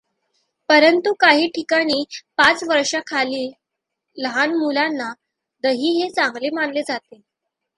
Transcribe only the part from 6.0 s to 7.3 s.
हे चांगले मानले जाते.